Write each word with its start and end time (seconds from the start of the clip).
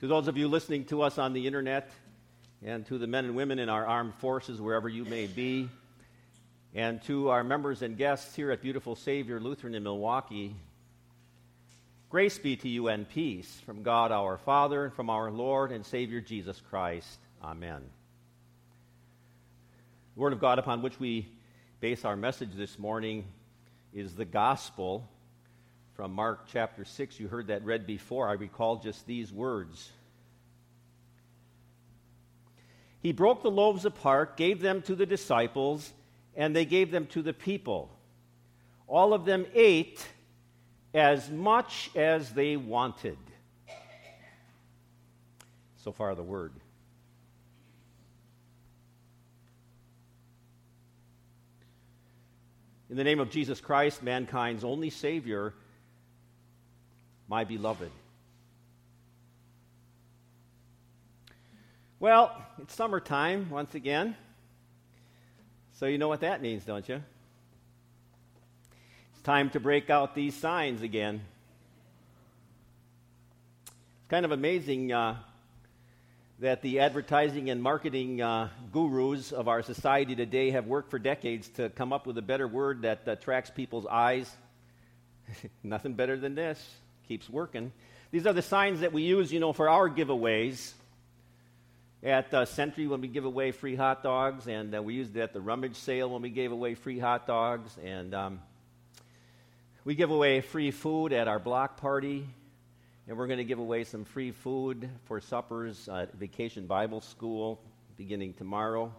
To 0.00 0.06
those 0.06 0.28
of 0.28 0.38
you 0.38 0.48
listening 0.48 0.86
to 0.86 1.02
us 1.02 1.18
on 1.18 1.34
the 1.34 1.46
internet, 1.46 1.90
and 2.64 2.86
to 2.86 2.96
the 2.96 3.06
men 3.06 3.26
and 3.26 3.36
women 3.36 3.58
in 3.58 3.68
our 3.68 3.86
armed 3.86 4.14
forces, 4.14 4.58
wherever 4.58 4.88
you 4.88 5.04
may 5.04 5.26
be, 5.26 5.68
and 6.74 7.02
to 7.02 7.28
our 7.28 7.44
members 7.44 7.82
and 7.82 7.98
guests 7.98 8.34
here 8.34 8.50
at 8.50 8.62
Beautiful 8.62 8.96
Savior 8.96 9.38
Lutheran 9.38 9.74
in 9.74 9.82
Milwaukee, 9.82 10.56
grace 12.08 12.38
be 12.38 12.56
to 12.56 12.66
you 12.66 12.88
and 12.88 13.06
peace 13.06 13.60
from 13.66 13.82
God 13.82 14.10
our 14.10 14.38
Father 14.38 14.86
and 14.86 14.94
from 14.94 15.10
our 15.10 15.30
Lord 15.30 15.70
and 15.70 15.84
Savior 15.84 16.22
Jesus 16.22 16.58
Christ. 16.70 17.18
Amen. 17.44 17.82
The 20.14 20.20
Word 20.20 20.32
of 20.32 20.40
God 20.40 20.58
upon 20.58 20.80
which 20.80 20.98
we 20.98 21.28
base 21.80 22.06
our 22.06 22.16
message 22.16 22.54
this 22.54 22.78
morning 22.78 23.26
is 23.92 24.14
the 24.14 24.24
gospel 24.24 25.06
from 26.00 26.14
Mark 26.14 26.46
chapter 26.50 26.82
6. 26.82 27.20
You 27.20 27.28
heard 27.28 27.48
that 27.48 27.62
read 27.62 27.86
before. 27.86 28.26
I 28.26 28.32
recall 28.32 28.76
just 28.76 29.06
these 29.06 29.30
words. 29.30 29.92
He 33.02 33.12
broke 33.12 33.42
the 33.42 33.50
loaves 33.50 33.84
apart, 33.84 34.38
gave 34.38 34.62
them 34.62 34.80
to 34.84 34.94
the 34.94 35.04
disciples, 35.04 35.92
and 36.34 36.56
they 36.56 36.64
gave 36.64 36.90
them 36.90 37.04
to 37.08 37.20
the 37.20 37.34
people. 37.34 37.94
All 38.86 39.12
of 39.12 39.26
them 39.26 39.44
ate 39.52 40.02
as 40.94 41.28
much 41.28 41.90
as 41.94 42.30
they 42.30 42.56
wanted. 42.56 43.18
So 45.84 45.92
far, 45.92 46.14
the 46.14 46.22
word. 46.22 46.54
In 52.88 52.96
the 52.96 53.04
name 53.04 53.20
of 53.20 53.28
Jesus 53.28 53.60
Christ, 53.60 54.02
mankind's 54.02 54.64
only 54.64 54.88
Savior, 54.88 55.52
my 57.30 57.44
beloved. 57.44 57.92
Well, 62.00 62.36
it's 62.60 62.74
summertime 62.74 63.50
once 63.50 63.76
again. 63.76 64.16
So 65.74 65.86
you 65.86 65.96
know 65.96 66.08
what 66.08 66.22
that 66.22 66.42
means, 66.42 66.64
don't 66.64 66.88
you? 66.88 67.00
It's 69.12 69.22
time 69.22 69.48
to 69.50 69.60
break 69.60 69.90
out 69.90 70.16
these 70.16 70.34
signs 70.34 70.82
again. 70.82 71.20
It's 73.66 74.08
kind 74.08 74.24
of 74.24 74.32
amazing 74.32 74.90
uh, 74.90 75.14
that 76.40 76.62
the 76.62 76.80
advertising 76.80 77.48
and 77.48 77.62
marketing 77.62 78.20
uh, 78.20 78.48
gurus 78.72 79.30
of 79.30 79.46
our 79.46 79.62
society 79.62 80.16
today 80.16 80.50
have 80.50 80.66
worked 80.66 80.90
for 80.90 80.98
decades 80.98 81.46
to 81.50 81.70
come 81.70 81.92
up 81.92 82.08
with 82.08 82.18
a 82.18 82.22
better 82.22 82.48
word 82.48 82.82
that 82.82 83.06
attracts 83.06 83.50
people's 83.50 83.86
eyes. 83.86 84.28
Nothing 85.62 85.92
better 85.92 86.16
than 86.16 86.34
this. 86.34 86.58
Keeps 87.10 87.28
working. 87.28 87.72
These 88.12 88.24
are 88.28 88.32
the 88.32 88.40
signs 88.40 88.82
that 88.82 88.92
we 88.92 89.02
use, 89.02 89.32
you 89.32 89.40
know, 89.40 89.52
for 89.52 89.68
our 89.68 89.90
giveaways. 89.90 90.74
At 92.04 92.32
uh, 92.32 92.44
Sentry 92.44 92.86
when 92.86 93.00
we 93.00 93.08
give 93.08 93.24
away 93.24 93.50
free 93.50 93.74
hot 93.74 94.04
dogs, 94.04 94.46
and 94.46 94.72
uh, 94.76 94.80
we 94.80 94.94
used 94.94 95.16
it 95.16 95.20
at 95.20 95.32
the 95.32 95.40
rummage 95.40 95.74
sale 95.74 96.08
when 96.08 96.22
we 96.22 96.30
gave 96.30 96.52
away 96.52 96.76
free 96.76 97.00
hot 97.00 97.26
dogs, 97.26 97.76
and 97.84 98.14
um, 98.14 98.40
we 99.84 99.96
give 99.96 100.12
away 100.12 100.40
free 100.40 100.70
food 100.70 101.12
at 101.12 101.26
our 101.26 101.40
block 101.40 101.78
party 101.78 102.28
and 103.08 103.18
we're 103.18 103.26
going 103.26 103.38
to 103.38 103.44
give 103.44 103.58
away 103.58 103.82
some 103.82 104.04
free 104.04 104.30
food 104.30 104.88
for 105.06 105.20
suppers 105.20 105.88
at 105.88 106.14
Vacation 106.14 106.68
Bible 106.68 107.00
School 107.00 107.60
beginning 107.96 108.34
tomorrow. 108.34 108.94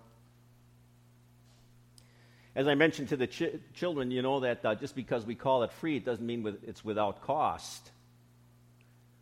As 2.54 2.68
I 2.68 2.76
mentioned 2.76 3.08
to 3.10 3.16
the 3.16 3.28
ch- 3.28 3.56
children, 3.74 4.12
you 4.12 4.22
know 4.22 4.42
that 4.42 4.66
uh, 4.66 4.76
just 4.76 4.96
because 4.96 5.26
we 5.26 5.36
call 5.36 5.64
it 5.64 5.72
free, 5.72 5.96
it 5.96 6.04
doesn't 6.04 6.26
mean 6.26 6.44
with, 6.44 6.62
it's 6.68 6.84
without 6.84 7.22
cost. 7.22 7.92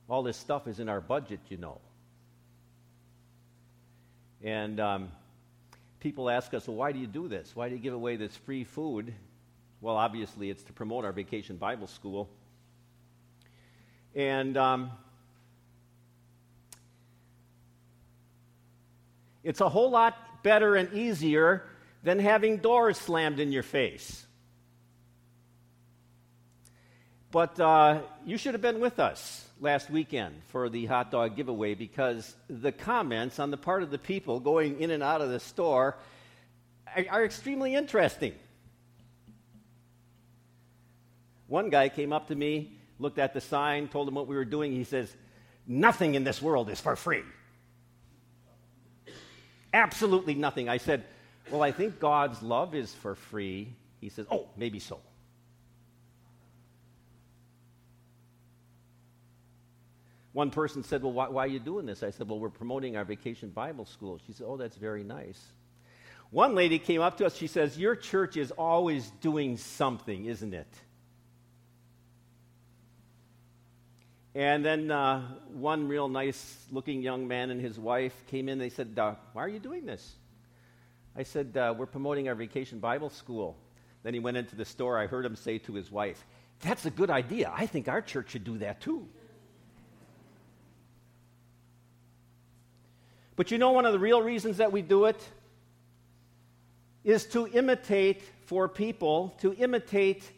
All 0.09 0.24
this 0.24 0.38
stuff 0.38 0.68
is 0.68 0.80
in 0.80 0.90
our 0.90 1.02
budget, 1.02 1.40
you 1.50 1.58
know. 1.58 1.80
And 4.44 4.80
um, 4.80 5.12
people 6.00 6.30
ask 6.30 6.53
us, 6.53 6.68
well, 6.68 6.78
why 6.78 6.92
do 6.92 7.00
you 7.00 7.08
do 7.08 7.28
this? 7.28 7.56
Why 7.56 7.70
do 7.70 7.75
you 7.75 7.81
give 7.81 7.94
away 7.94 8.16
this 8.16 8.36
free 8.36 8.64
food? 8.64 9.14
Well, 9.81 9.96
obviously, 9.96 10.50
it's 10.50 10.64
to 10.64 10.74
promote 10.74 11.06
our 11.06 11.12
Vacation 11.12 11.58
Bible 11.58 11.88
School. 11.88 12.28
And 14.16 14.58
um, 14.58 14.92
it's 19.44 19.62
a 19.62 19.70
whole 19.70 19.91
lot 19.91 20.44
better 20.44 20.76
and 20.76 20.91
easier 20.94 21.64
than 22.03 22.18
having 22.18 22.58
doors 22.58 22.97
slammed 22.97 23.40
in 23.40 23.52
your 23.52 23.64
face. 23.64 24.26
But 27.31 27.59
uh, 27.59 28.01
you 28.25 28.38
should 28.38 28.53
have 28.53 28.62
been 28.62 28.79
with 28.79 29.00
us 29.00 29.47
last 29.59 29.90
weekend 29.90 30.35
for 30.47 30.69
the 30.69 30.85
hot 30.85 31.12
dog 31.12 31.35
giveaway 31.35 31.75
because 31.75 32.35
the 32.50 32.72
comments 32.72 33.40
on 33.40 33.51
the 33.51 33.57
part 33.57 33.84
of 33.84 33.91
the 33.91 34.00
people 34.00 34.40
going 34.40 34.79
in 34.79 34.90
and 34.90 35.03
out 35.03 35.22
of 35.22 35.29
the 35.29 35.40
store 35.40 35.97
are, 36.95 37.06
are 37.09 37.25
extremely 37.25 37.75
interesting. 37.75 38.34
One 41.47 41.69
guy 41.69 41.90
came 41.90 42.13
up 42.13 42.28
to 42.29 42.35
me 42.35 42.79
looked 43.00 43.17
at 43.17 43.34
the 43.34 43.41
sign, 43.41 43.88
told 43.88 44.07
him 44.07 44.13
what 44.13 44.28
we 44.28 44.35
were 44.35 44.46
doing. 44.46 44.73
He 44.73 44.84
says, 44.84 45.11
Nothing 45.66 46.16
in 46.16 46.23
this 46.23 46.41
world 46.41 46.69
is 46.69 46.79
for 46.79 46.96
free. 46.96 47.23
Absolutely 49.73 50.35
nothing. 50.35 50.67
I 50.67 50.78
said, 50.78 51.06
Well, 51.50 51.63
I 51.63 51.72
think 51.72 52.00
God's 52.00 52.41
love 52.44 52.75
is 52.75 52.94
for 52.94 53.16
free. 53.16 53.73
He 54.01 54.09
says, 54.09 54.28
Oh, 54.29 54.47
maybe 54.57 54.79
so. 54.79 55.00
One 60.34 60.51
person 60.51 60.84
said, 60.84 61.01
Well, 61.01 61.12
why, 61.12 61.28
why, 61.29 61.45
are 61.45 61.47
you 61.47 61.59
doing 61.59 61.85
this? 61.85 62.03
I 62.03 62.12
said, 62.12 62.29
Well, 62.29 62.40
we're 62.40 62.50
promoting 62.50 62.95
our 62.95 63.06
vacation 63.06 63.50
Bible 63.50 63.85
school. 63.85 64.19
She 64.25 64.34
said, 64.34 64.45
Oh, 64.47 64.57
that's 64.57 64.78
very 64.78 65.03
nice. 65.03 65.41
One 66.31 66.53
lady 66.53 66.78
came 66.78 67.01
up 67.01 67.17
to 67.17 67.25
us. 67.25 67.35
She 67.35 67.47
says, 67.47 67.78
Your 67.78 67.95
church 67.95 68.38
is 68.38 68.51
always 68.51 69.09
doing 69.22 69.57
something, 69.57 70.25
isn't 70.25 70.53
it? 70.53 70.72
And 74.35 74.63
then 74.63 74.91
uh, 74.91 75.22
one 75.51 75.88
real 75.88 76.07
nice 76.07 76.66
looking 76.72 77.01
young 77.01 77.28
man 77.28 77.50
and 77.50 77.59
his 77.59 77.79
wife 77.79 78.13
came 78.28 78.47
in. 78.47 78.59
They 78.59 78.69
said, 78.69 78.97
uh, 78.97 79.16
Why 79.34 79.44
are 79.44 79.50
you 79.50 79.59
doing 79.59 79.85
this? 79.85 80.13
I 81.16 81.23
said, 81.23 81.57
uh, 81.57 81.73
We're 81.75 81.88
promoting 81.88 82.28
our 82.28 82.35
vacation 82.35 82.78
Bible 82.78 83.09
school. 83.09 83.57
Then 84.03 84.13
he 84.13 84.19
went 84.19 84.38
into 84.38 84.56
the 84.56 84.66
store. 84.66 85.00
I 85.00 85.07
heard 85.07 85.25
him 85.25 85.35
say 85.35 85.57
to 85.57 85.73
his 85.73 85.91
wife, 85.91 86.23
That's 86.61 86.85
a 86.85 86.91
good 86.91 87.09
idea. 87.09 87.51
I 87.56 87.66
think 87.66 87.88
our 87.88 88.03
church 88.03 88.29
should 88.29 88.44
do 88.44 88.59
that 88.59 88.79
too. 88.79 89.07
But 93.40 93.52
you 93.52 93.58
know, 93.58 93.72
one 93.72 93.86
of 93.86 93.94
the 93.94 94.00
real 94.00 94.22
reasons 94.22 94.58
that 94.58 94.74
we 94.74 94.82
do 94.82 95.06
it 95.06 95.30
is 97.06 97.24
to 97.28 97.48
imitate 97.48 98.22
for 98.48 98.68
people, 98.68 99.34
to 99.40 99.54
imitate 99.54 100.30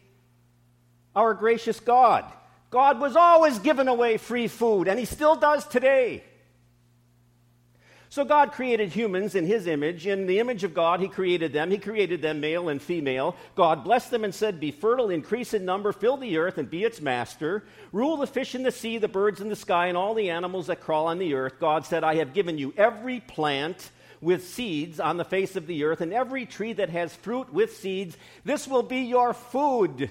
our 1.15 1.33
gracious 1.33 1.79
God. 1.79 2.31
God 2.69 2.99
was 2.99 3.15
always 3.15 3.57
giving 3.57 3.87
away 3.87 4.17
free 4.17 4.47
food, 4.47 4.87
and 4.87 4.99
He 4.99 5.05
still 5.05 5.35
does 5.35 5.65
today. 5.65 6.23
So 8.11 8.25
God 8.25 8.51
created 8.51 8.89
humans 8.89 9.35
in 9.35 9.45
His 9.45 9.67
image. 9.67 10.05
In 10.05 10.27
the 10.27 10.39
image 10.39 10.65
of 10.65 10.73
God, 10.73 10.99
He 10.99 11.07
created 11.07 11.53
them. 11.53 11.71
He 11.71 11.77
created 11.77 12.21
them 12.21 12.41
male 12.41 12.67
and 12.67 12.81
female. 12.81 13.37
God 13.55 13.85
blessed 13.85 14.11
them 14.11 14.25
and 14.25 14.35
said, 14.35 14.59
Be 14.59 14.71
fertile, 14.71 15.09
increase 15.09 15.53
in 15.53 15.63
number, 15.63 15.93
fill 15.93 16.17
the 16.17 16.35
earth, 16.35 16.57
and 16.57 16.69
be 16.69 16.83
its 16.83 16.99
master. 16.99 17.63
Rule 17.93 18.17
the 18.17 18.27
fish 18.27 18.53
in 18.53 18.63
the 18.63 18.71
sea, 18.71 18.97
the 18.97 19.07
birds 19.07 19.39
in 19.39 19.47
the 19.47 19.55
sky, 19.55 19.87
and 19.87 19.95
all 19.95 20.13
the 20.13 20.29
animals 20.29 20.67
that 20.67 20.81
crawl 20.81 21.07
on 21.07 21.19
the 21.19 21.35
earth. 21.35 21.53
God 21.57 21.85
said, 21.85 22.03
I 22.03 22.15
have 22.15 22.33
given 22.33 22.57
you 22.57 22.73
every 22.75 23.21
plant 23.21 23.91
with 24.19 24.45
seeds 24.45 24.99
on 24.99 25.15
the 25.15 25.23
face 25.23 25.55
of 25.55 25.65
the 25.65 25.85
earth, 25.85 26.01
and 26.01 26.11
every 26.11 26.45
tree 26.45 26.73
that 26.73 26.89
has 26.89 27.15
fruit 27.15 27.53
with 27.53 27.77
seeds. 27.77 28.17
This 28.43 28.67
will 28.67 28.83
be 28.83 29.03
your 29.03 29.33
food. 29.33 30.09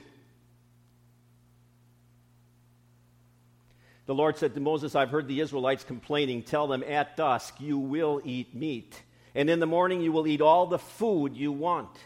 The 4.10 4.14
Lord 4.16 4.36
said 4.36 4.54
to 4.54 4.60
Moses, 4.60 4.96
I've 4.96 5.10
heard 5.10 5.28
the 5.28 5.38
Israelites 5.38 5.84
complaining. 5.84 6.42
Tell 6.42 6.66
them, 6.66 6.82
at 6.82 7.16
dusk 7.16 7.60
you 7.60 7.78
will 7.78 8.20
eat 8.24 8.56
meat, 8.56 9.00
and 9.36 9.48
in 9.48 9.60
the 9.60 9.66
morning 9.66 10.00
you 10.00 10.10
will 10.10 10.26
eat 10.26 10.40
all 10.40 10.66
the 10.66 10.80
food 10.80 11.36
you 11.36 11.52
want. 11.52 11.96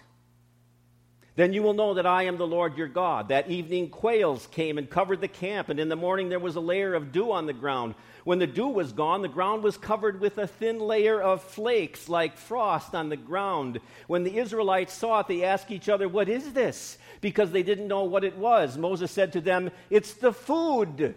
Then 1.35 1.55
you 1.55 1.63
will 1.63 1.73
know 1.73 1.95
that 1.95 2.05
I 2.05 2.25
am 2.25 2.37
the 2.37 2.47
Lord 2.47 2.77
your 2.77 2.89
God. 2.89 3.31
That 3.31 3.51
evening, 3.51 3.89
quails 3.89 4.47
came 4.49 4.77
and 4.77 4.91
covered 4.91 5.23
the 5.23 5.29
camp, 5.29 5.71
and 5.71 5.81
in 5.81 5.89
the 5.89 5.97
morning 5.97 6.29
there 6.29 6.39
was 6.39 6.57
a 6.57 6.61
layer 6.61 6.93
of 6.93 7.11
dew 7.11 7.33
on 7.33 7.47
the 7.47 7.55
ground. 7.55 7.95
When 8.25 8.39
the 8.39 8.47
dew 8.47 8.69
was 8.69 8.93
gone, 8.93 9.23
the 9.23 9.29
ground 9.29 9.63
was 9.63 9.79
covered 9.79 10.21
with 10.21 10.37
a 10.37 10.47
thin 10.47 10.81
layer 10.81 11.19
of 11.23 11.43
flakes 11.43 12.11
like 12.11 12.37
frost 12.37 12.95
on 12.95 13.09
the 13.09 13.17
ground. 13.17 13.81
When 14.09 14.25
the 14.25 14.37
Israelites 14.37 14.93
saw 14.93 15.21
it, 15.21 15.29
they 15.29 15.43
asked 15.43 15.71
each 15.71 15.89
other, 15.89 16.07
What 16.07 16.29
is 16.29 16.53
this? 16.53 16.99
Because 17.23 17.51
they 17.51 17.63
didn't 17.63 17.89
know 17.89 18.05
what 18.05 18.25
it 18.25 18.37
was. 18.37 18.77
Moses 18.77 19.11
said 19.11 19.33
to 19.33 19.41
them, 19.41 19.71
It's 19.89 20.13
the 20.13 20.35
food 20.35 21.15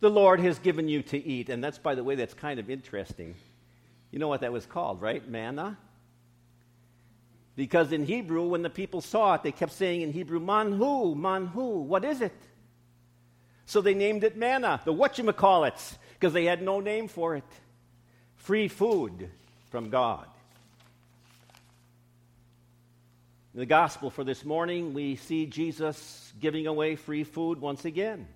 the 0.00 0.10
Lord 0.10 0.40
has 0.40 0.58
given 0.58 0.88
you 0.88 1.02
to 1.02 1.18
eat. 1.18 1.48
And 1.48 1.62
that's, 1.62 1.78
by 1.78 1.94
the 1.94 2.04
way, 2.04 2.14
that's 2.14 2.34
kind 2.34 2.60
of 2.60 2.70
interesting. 2.70 3.34
You 4.10 4.18
know 4.18 4.28
what 4.28 4.40
that 4.42 4.52
was 4.52 4.66
called, 4.66 5.00
right? 5.00 5.26
Manna? 5.28 5.78
Because 7.56 7.92
in 7.92 8.04
Hebrew, 8.04 8.48
when 8.48 8.62
the 8.62 8.70
people 8.70 9.00
saw 9.00 9.34
it, 9.34 9.42
they 9.42 9.52
kept 9.52 9.72
saying 9.72 10.02
in 10.02 10.12
Hebrew, 10.12 10.40
manhu, 10.40 11.16
manhu, 11.16 11.82
what 11.84 12.04
is 12.04 12.20
it? 12.20 12.36
So 13.66 13.80
they 13.80 13.94
named 13.94 14.24
it 14.24 14.36
manna, 14.36 14.80
the 14.84 14.92
whatchamacallits, 14.92 15.96
because 16.14 16.32
they 16.32 16.44
had 16.44 16.62
no 16.62 16.80
name 16.80 17.08
for 17.08 17.36
it. 17.36 17.44
Free 18.36 18.68
food 18.68 19.30
from 19.70 19.88
God. 19.90 20.26
In 23.54 23.60
the 23.60 23.66
gospel 23.66 24.10
for 24.10 24.24
this 24.24 24.44
morning, 24.44 24.94
we 24.94 25.16
see 25.16 25.46
Jesus 25.46 26.32
giving 26.40 26.66
away 26.66 26.96
free 26.96 27.24
food 27.24 27.60
once 27.60 27.84
again. 27.84 28.26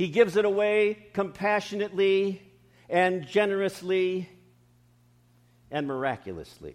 He 0.00 0.08
gives 0.08 0.36
it 0.36 0.46
away 0.46 0.96
compassionately 1.12 2.40
and 2.88 3.26
generously 3.26 4.30
and 5.70 5.86
miraculously. 5.86 6.74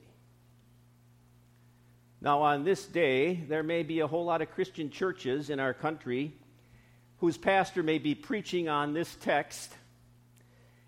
Now, 2.22 2.44
on 2.44 2.63
this 2.63 2.86
day, 2.86 3.33
there 3.33 3.63
may 3.63 3.81
be 3.81 4.01
a 4.01 4.06
whole 4.06 4.25
lot 4.25 4.44
of 4.44 4.51
Christian 4.51 4.92
churches 4.92 5.50
in 5.50 5.60
our 5.60 5.74
country 5.74 6.33
whose 7.18 7.36
pastor 7.36 7.81
may 7.81 7.98
be 7.98 8.13
preaching 8.13 8.69
on 8.69 8.94
this 8.94 9.16
text, 9.16 9.74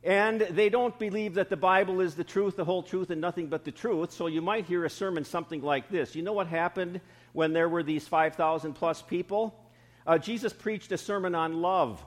and 0.04 0.42
they 0.42 0.70
don't 0.70 1.00
believe 1.00 1.34
that 1.34 1.50
the 1.50 1.58
Bible 1.58 2.02
is 2.02 2.14
the 2.14 2.24
truth, 2.24 2.56
the 2.56 2.66
whole 2.66 2.84
truth, 2.84 3.10
and 3.10 3.20
nothing 3.20 3.48
but 3.48 3.66
the 3.66 3.72
truth. 3.72 4.12
So 4.12 4.28
you 4.28 4.44
might 4.44 4.68
hear 4.68 4.86
a 4.86 4.92
sermon 4.92 5.26
something 5.26 5.64
like 5.64 5.90
this. 5.90 6.14
You 6.14 6.22
know 6.22 6.34
what 6.34 6.46
happened 6.46 7.02
when 7.34 7.54
there 7.54 7.68
were 7.68 7.82
these 7.82 8.08
5,000 8.08 8.74
plus 8.74 9.02
people? 9.02 9.60
Uh, 10.06 10.20
Jesus 10.20 10.54
preached 10.54 10.92
a 10.92 11.00
sermon 11.00 11.34
on 11.34 11.64
love. 11.64 12.06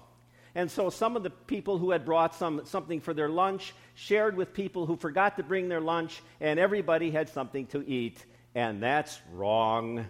And 0.54 0.70
so 0.70 0.90
some 0.90 1.16
of 1.16 1.22
the 1.22 1.30
people 1.30 1.78
who 1.78 1.90
had 1.92 2.04
brought 2.04 2.34
some, 2.34 2.62
something 2.64 3.00
for 3.00 3.14
their 3.14 3.28
lunch 3.28 3.72
shared 3.94 4.36
with 4.36 4.52
people 4.52 4.86
who 4.86 4.96
forgot 4.96 5.36
to 5.36 5.42
bring 5.42 5.68
their 5.68 5.80
lunch, 5.80 6.22
and 6.40 6.58
everybody 6.58 7.10
had 7.10 7.28
something 7.28 7.66
to 7.66 7.86
eat. 7.86 8.24
And 8.54 8.82
that's 8.82 9.20
wrong. 9.32 10.06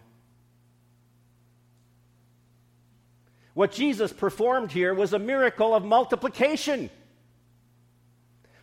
What 3.52 3.72
Jesus 3.72 4.12
performed 4.12 4.72
here 4.72 4.94
was 4.94 5.12
a 5.12 5.18
miracle 5.18 5.74
of 5.74 5.84
multiplication 5.84 6.88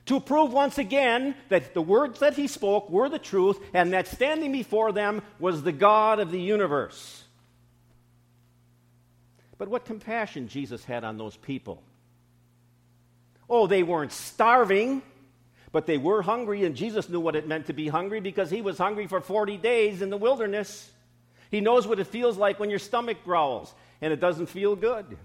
to 0.07 0.19
prove 0.21 0.53
once 0.53 0.77
again 0.77 1.35
that 1.49 1.73
the 1.73 1.81
words 1.81 2.21
that 2.21 2.35
he 2.35 2.47
spoke 2.47 2.89
were 2.89 3.09
the 3.09 3.19
truth 3.19 3.59
and 3.73 3.93
that 3.93 4.07
standing 4.07 4.51
before 4.51 4.91
them 4.91 5.21
was 5.37 5.61
the 5.61 5.73
God 5.73 6.19
of 6.19 6.31
the 6.31 6.41
universe. 6.41 7.23
But 9.57 9.69
what 9.69 9.85
compassion 9.85 10.47
Jesus 10.47 10.83
had 10.83 11.03
on 11.03 11.17
those 11.17 11.35
people. 11.35 11.81
Oh, 13.49 13.67
they 13.67 13.83
weren't 13.83 14.11
starving, 14.11 15.01
but 15.71 15.85
they 15.85 15.97
were 15.97 16.21
hungry, 16.21 16.65
and 16.65 16.75
Jesus 16.75 17.09
knew 17.09 17.19
what 17.19 17.35
it 17.35 17.47
meant 17.47 17.67
to 17.67 17.73
be 17.73 17.87
hungry 17.87 18.19
because 18.19 18.49
he 18.49 18.61
was 18.61 18.77
hungry 18.77 19.07
for 19.07 19.21
40 19.21 19.57
days 19.57 20.01
in 20.01 20.09
the 20.09 20.17
wilderness. 20.17 20.91
He 21.49 21.61
knows 21.61 21.87
what 21.87 21.99
it 21.99 22.07
feels 22.07 22.37
like 22.37 22.59
when 22.59 22.69
your 22.69 22.79
stomach 22.79 23.23
growls 23.23 23.73
and 24.01 24.11
it 24.13 24.19
doesn't 24.19 24.47
feel 24.47 24.75
good. 24.75 25.17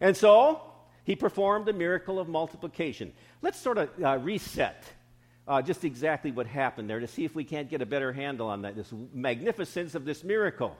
And 0.00 0.16
so, 0.16 0.60
he 1.04 1.16
performed 1.16 1.68
a 1.68 1.72
miracle 1.72 2.18
of 2.18 2.28
multiplication. 2.28 3.12
Let's 3.40 3.58
sort 3.58 3.78
of 3.78 3.90
uh, 4.02 4.18
reset 4.18 4.82
uh, 5.46 5.62
just 5.62 5.84
exactly 5.84 6.32
what 6.32 6.46
happened 6.46 6.88
there 6.88 7.00
to 7.00 7.06
see 7.06 7.24
if 7.24 7.34
we 7.34 7.44
can't 7.44 7.68
get 7.68 7.82
a 7.82 7.86
better 7.86 8.12
handle 8.12 8.48
on 8.48 8.62
that, 8.62 8.76
this 8.76 8.92
magnificence 9.12 9.94
of 9.94 10.04
this 10.04 10.24
miracle. 10.24 10.76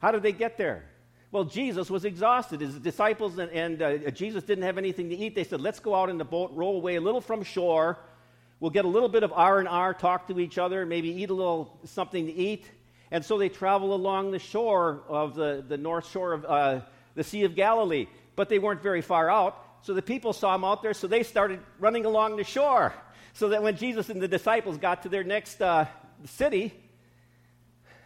How 0.00 0.10
did 0.10 0.22
they 0.22 0.32
get 0.32 0.58
there? 0.58 0.84
Well, 1.32 1.44
Jesus 1.44 1.88
was 1.88 2.04
exhausted. 2.04 2.60
His 2.60 2.74
disciples 2.78 3.38
and, 3.38 3.50
and 3.52 3.82
uh, 3.82 4.10
Jesus 4.10 4.42
didn't 4.42 4.64
have 4.64 4.78
anything 4.78 5.10
to 5.10 5.16
eat. 5.16 5.34
They 5.36 5.44
said, 5.44 5.60
"Let's 5.60 5.78
go 5.78 5.94
out 5.94 6.10
in 6.10 6.18
the 6.18 6.24
boat, 6.24 6.50
row 6.54 6.70
away 6.70 6.96
a 6.96 7.00
little 7.00 7.20
from 7.20 7.44
shore. 7.44 7.98
We'll 8.58 8.72
get 8.72 8.84
a 8.84 8.88
little 8.88 9.08
bit 9.08 9.22
of 9.22 9.32
R 9.32 9.60
and 9.60 9.68
R, 9.68 9.94
talk 9.94 10.26
to 10.26 10.40
each 10.40 10.58
other, 10.58 10.84
maybe 10.84 11.08
eat 11.08 11.30
a 11.30 11.34
little 11.34 11.78
something 11.84 12.26
to 12.26 12.32
eat." 12.32 12.68
And 13.12 13.24
so 13.24 13.38
they 13.38 13.48
travel 13.48 13.94
along 13.94 14.32
the 14.32 14.38
shore 14.38 15.02
of 15.08 15.34
the, 15.34 15.64
the 15.66 15.76
north 15.76 16.08
shore 16.10 16.32
of 16.32 16.44
uh, 16.44 16.80
the 17.14 17.24
Sea 17.24 17.44
of 17.44 17.54
Galilee, 17.54 18.06
but 18.36 18.48
they 18.48 18.58
weren't 18.58 18.82
very 18.82 19.02
far 19.02 19.30
out. 19.30 19.56
So 19.82 19.94
the 19.94 20.02
people 20.02 20.32
saw 20.32 20.54
him 20.54 20.64
out 20.64 20.82
there, 20.82 20.94
so 20.94 21.06
they 21.06 21.22
started 21.22 21.60
running 21.78 22.04
along 22.04 22.36
the 22.36 22.44
shore. 22.44 22.92
So 23.32 23.50
that 23.50 23.62
when 23.62 23.76
Jesus 23.76 24.10
and 24.10 24.20
the 24.20 24.28
disciples 24.28 24.78
got 24.78 25.02
to 25.02 25.08
their 25.08 25.24
next 25.24 25.62
uh, 25.62 25.86
city, 26.24 26.72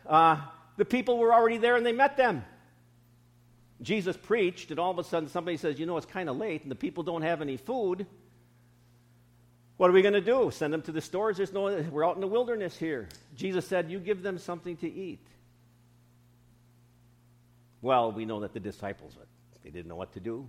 uh, 0.06 0.41
the 0.76 0.85
people 0.85 1.19
were 1.19 1.32
already 1.32 1.59
there 1.59 1.76
and 1.76 1.85
they 1.85 1.93
met 1.93 2.17
them. 2.17 2.44
Jesus 3.82 4.17
preached, 4.17 4.71
and 4.71 4.81
all 4.81 4.91
of 4.91 4.99
a 4.99 5.05
sudden 5.05 5.29
somebody 5.29 5.56
says, 5.56 5.79
You 5.79 5.87
know, 5.87 5.97
it's 5.97 6.06
kind 6.06 6.29
of 6.29 6.37
late, 6.37 6.62
and 6.62 6.71
the 6.71 6.76
people 6.76 7.03
don't 7.03 7.23
have 7.23 7.43
any 7.43 7.56
food. 7.56 8.06
What 9.76 9.91
are 9.91 9.93
we 9.93 10.03
going 10.03 10.15
to 10.15 10.21
do? 10.21 10.50
Send 10.53 10.73
them 10.73 10.82
to 10.82 10.93
the 10.93 11.00
stores? 11.00 11.37
There's 11.37 11.53
no, 11.53 11.82
we're 11.91 12.06
out 12.06 12.15
in 12.15 12.21
the 12.21 12.29
wilderness 12.29 12.76
here. 12.76 13.09
Jesus 13.35 13.67
said, 13.67 13.91
You 13.91 13.99
give 13.99 14.23
them 14.23 14.38
something 14.38 14.76
to 14.79 14.91
eat. 14.91 15.26
Well, 17.82 18.12
we 18.12 18.25
know 18.25 18.41
that 18.41 18.55
the 18.55 18.61
disciples, 18.61 19.15
they 19.62 19.70
didn't 19.70 19.88
know 19.88 19.97
what 19.97 20.12
to 20.15 20.20
do. 20.20 20.49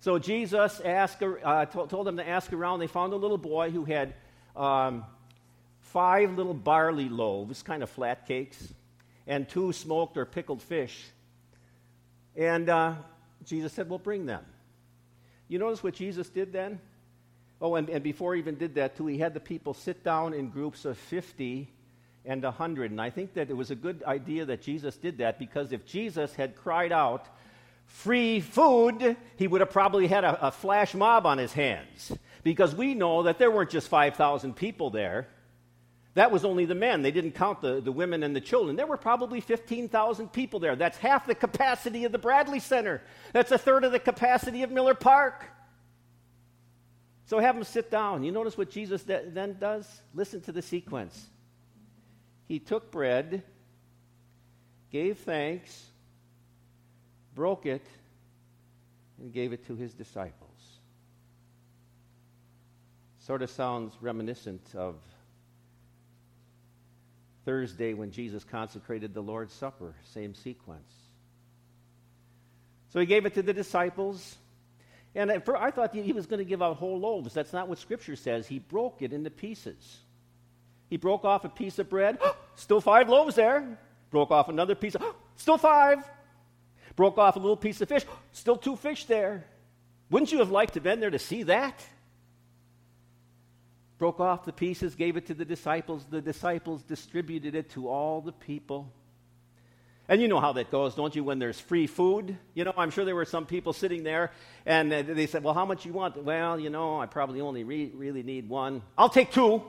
So 0.00 0.18
Jesus 0.18 0.80
asked, 0.80 1.22
uh, 1.22 1.64
told 1.64 2.06
them 2.06 2.18
to 2.18 2.28
ask 2.28 2.52
around. 2.52 2.78
They 2.78 2.86
found 2.86 3.12
a 3.12 3.16
little 3.16 3.38
boy 3.38 3.70
who 3.70 3.84
had 3.84 4.14
um, 4.54 5.04
five 5.92 6.36
little 6.36 6.54
barley 6.54 7.08
loaves, 7.08 7.62
kind 7.62 7.82
of 7.82 7.90
flat 7.90 8.26
cakes, 8.26 8.72
and 9.26 9.48
two 9.48 9.72
smoked 9.72 10.16
or 10.16 10.24
pickled 10.24 10.62
fish. 10.62 11.04
And 12.36 12.68
uh, 12.68 12.94
Jesus 13.44 13.72
said, 13.72 13.88
Well, 13.88 13.98
bring 13.98 14.26
them. 14.26 14.44
You 15.48 15.58
notice 15.58 15.82
what 15.82 15.94
Jesus 15.94 16.28
did 16.28 16.52
then? 16.52 16.80
Oh, 17.60 17.76
and, 17.76 17.88
and 17.88 18.02
before 18.02 18.34
he 18.34 18.40
even 18.40 18.56
did 18.56 18.74
that, 18.74 18.96
too, 18.96 19.06
he 19.06 19.18
had 19.18 19.32
the 19.32 19.40
people 19.40 19.72
sit 19.72 20.04
down 20.04 20.34
in 20.34 20.50
groups 20.50 20.84
of 20.84 20.98
50 20.98 21.68
and 22.24 22.42
100. 22.42 22.90
And 22.90 23.00
I 23.00 23.08
think 23.08 23.34
that 23.34 23.48
it 23.48 23.56
was 23.56 23.70
a 23.70 23.74
good 23.74 24.02
idea 24.06 24.44
that 24.44 24.60
Jesus 24.60 24.96
did 24.96 25.18
that 25.18 25.38
because 25.38 25.72
if 25.72 25.86
Jesus 25.86 26.34
had 26.34 26.56
cried 26.56 26.92
out, 26.92 27.26
free 27.86 28.40
food, 28.40 29.16
he 29.36 29.46
would 29.46 29.60
have 29.60 29.70
probably 29.70 30.06
had 30.06 30.24
a, 30.24 30.48
a 30.48 30.50
flash 30.50 30.92
mob 30.94 31.24
on 31.24 31.38
his 31.38 31.52
hands. 31.52 32.12
Because 32.42 32.74
we 32.74 32.94
know 32.94 33.22
that 33.22 33.38
there 33.38 33.50
weren't 33.50 33.70
just 33.70 33.88
5,000 33.88 34.54
people 34.54 34.90
there. 34.90 35.28
That 36.16 36.30
was 36.30 36.46
only 36.46 36.64
the 36.64 36.74
men. 36.74 37.02
They 37.02 37.10
didn't 37.10 37.32
count 37.32 37.60
the, 37.60 37.78
the 37.82 37.92
women 37.92 38.22
and 38.22 38.34
the 38.34 38.40
children. 38.40 38.74
There 38.74 38.86
were 38.86 38.96
probably 38.96 39.42
15,000 39.42 40.32
people 40.32 40.58
there. 40.58 40.74
That's 40.74 40.96
half 40.96 41.26
the 41.26 41.34
capacity 41.34 42.06
of 42.06 42.12
the 42.12 42.16
Bradley 42.18 42.58
Center. 42.58 43.02
That's 43.34 43.52
a 43.52 43.58
third 43.58 43.84
of 43.84 43.92
the 43.92 43.98
capacity 43.98 44.62
of 44.62 44.70
Miller 44.70 44.94
Park. 44.94 45.44
So 47.26 47.38
have 47.38 47.54
them 47.54 47.64
sit 47.64 47.90
down. 47.90 48.24
You 48.24 48.32
notice 48.32 48.56
what 48.56 48.70
Jesus 48.70 49.02
then 49.02 49.58
does? 49.60 49.86
Listen 50.14 50.40
to 50.42 50.52
the 50.52 50.62
sequence. 50.62 51.26
He 52.48 52.60
took 52.60 52.90
bread, 52.90 53.42
gave 54.90 55.18
thanks, 55.18 55.84
broke 57.34 57.66
it, 57.66 57.84
and 59.20 59.34
gave 59.34 59.52
it 59.52 59.66
to 59.66 59.76
his 59.76 59.92
disciples. 59.92 60.80
Sort 63.18 63.42
of 63.42 63.50
sounds 63.50 63.92
reminiscent 64.00 64.62
of 64.74 64.94
Thursday 67.46 67.94
when 67.94 68.10
Jesus 68.10 68.44
consecrated 68.44 69.14
the 69.14 69.22
Lord's 69.22 69.54
Supper, 69.54 69.94
same 70.12 70.34
sequence. 70.34 70.92
So 72.90 73.00
he 73.00 73.06
gave 73.06 73.24
it 73.24 73.34
to 73.34 73.42
the 73.42 73.54
disciples. 73.54 74.36
And 75.14 75.30
I 75.30 75.70
thought 75.70 75.94
he 75.94 76.12
was 76.12 76.26
going 76.26 76.40
to 76.40 76.44
give 76.44 76.60
out 76.60 76.76
whole 76.76 76.98
loaves. 76.98 77.32
That's 77.32 77.54
not 77.54 77.68
what 77.68 77.78
Scripture 77.78 78.16
says. 78.16 78.46
He 78.46 78.58
broke 78.58 79.00
it 79.00 79.14
into 79.14 79.30
pieces. 79.30 79.98
He 80.90 80.98
broke 80.98 81.24
off 81.24 81.44
a 81.44 81.48
piece 81.48 81.78
of 81.78 81.88
bread, 81.88 82.18
still 82.56 82.80
five 82.80 83.08
loaves 83.08 83.36
there. 83.36 83.78
Broke 84.10 84.30
off 84.30 84.48
another 84.48 84.74
piece, 84.74 84.94
still 85.36 85.58
five. 85.58 85.98
Broke 86.96 87.16
off 87.16 87.36
a 87.36 87.38
little 87.38 87.56
piece 87.56 87.80
of 87.80 87.88
fish, 87.88 88.04
still 88.32 88.56
two 88.56 88.76
fish 88.76 89.04
there. 89.06 89.46
Wouldn't 90.10 90.32
you 90.32 90.38
have 90.38 90.50
liked 90.50 90.74
to 90.74 90.78
have 90.78 90.84
been 90.84 91.00
there 91.00 91.10
to 91.10 91.18
see 91.18 91.44
that? 91.44 91.84
Broke 93.98 94.20
off 94.20 94.44
the 94.44 94.52
pieces, 94.52 94.94
gave 94.94 95.16
it 95.16 95.26
to 95.26 95.34
the 95.34 95.44
disciples. 95.44 96.04
The 96.10 96.20
disciples 96.20 96.82
distributed 96.82 97.54
it 97.54 97.70
to 97.70 97.88
all 97.88 98.20
the 98.20 98.32
people. 98.32 98.92
And 100.08 100.20
you 100.20 100.28
know 100.28 100.38
how 100.38 100.52
that 100.52 100.70
goes, 100.70 100.94
don't 100.94 101.14
you, 101.16 101.24
when 101.24 101.38
there's 101.38 101.58
free 101.58 101.86
food? 101.86 102.36
You 102.54 102.64
know, 102.64 102.74
I'm 102.76 102.90
sure 102.90 103.04
there 103.04 103.16
were 103.16 103.24
some 103.24 103.46
people 103.46 103.72
sitting 103.72 104.04
there 104.04 104.30
and 104.64 104.92
they 104.92 105.26
said, 105.26 105.42
Well, 105.42 105.54
how 105.54 105.64
much 105.64 105.84
you 105.84 105.92
want? 105.92 106.22
Well, 106.22 106.60
you 106.60 106.70
know, 106.70 107.00
I 107.00 107.06
probably 107.06 107.40
only 107.40 107.64
re- 107.64 107.90
really 107.94 108.22
need 108.22 108.48
one. 108.48 108.82
I'll 108.96 109.08
take 109.08 109.32
two. 109.32 109.62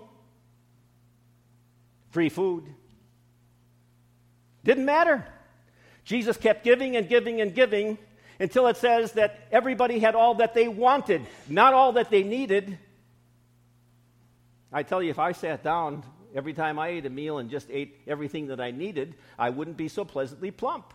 Free 2.12 2.29
food. 2.29 2.65
Didn't 4.63 4.86
matter. 4.86 5.25
Jesus 6.03 6.38
kept 6.38 6.63
giving 6.63 6.96
and 6.96 7.10
giving 7.10 7.41
and 7.41 7.53
giving 7.53 7.98
until 8.39 8.67
it 8.67 8.77
says 8.77 9.13
that 9.13 9.39
everybody 9.51 10.00
had 10.00 10.13
all 10.13 10.36
that 10.36 10.53
they 10.53 10.67
wanted, 10.67 11.25
not 11.50 11.74
all 11.74 11.93
that 11.93 12.10
they 12.10 12.24
needed. 12.24 12.77
I 14.71 14.83
tell 14.83 15.01
you, 15.01 15.09
if 15.09 15.19
I 15.19 15.31
sat 15.31 15.63
down 15.63 16.03
every 16.36 16.53
time 16.53 16.77
I 16.77 16.89
ate 16.89 17.05
a 17.05 17.09
meal 17.09 17.38
and 17.38 17.50
just 17.50 17.67
ate 17.69 18.00
everything 18.07 18.47
that 18.47 18.59
I 18.59 18.71
needed, 18.71 19.15
I 19.39 19.50
wouldn't 19.50 19.77
be 19.77 19.88
so 19.88 20.05
pleasantly 20.05 20.51
plump. 20.51 20.93